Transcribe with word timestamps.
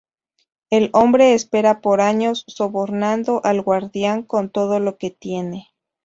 El 0.71 0.89
hombre 0.93 1.35
espera 1.35 1.79
por 1.79 2.01
años, 2.01 2.43
sobornando 2.47 3.39
al 3.43 3.61
guardián 3.61 4.23
con 4.23 4.49
todo 4.49 4.79
lo 4.79 4.97
que 4.97 5.11
tiene. 5.11 5.67